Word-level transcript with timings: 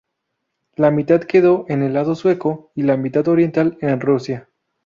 La 0.77 0.89
mitad 0.89 1.21
quedó 1.21 1.65
en 1.69 1.83
el 1.83 1.93
lado 1.93 2.15
sueco, 2.15 2.71
y 2.73 2.81
la 2.81 2.97
mitad 2.97 3.27
oriental 3.27 3.77
en 3.81 3.99
Rusia. 4.01 4.49